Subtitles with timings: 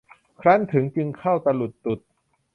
[0.41, 1.99] ครั้นถึงจึงเข้าตะหลุดตุด